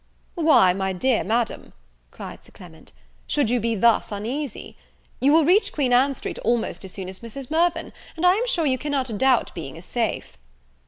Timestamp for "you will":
5.19-5.45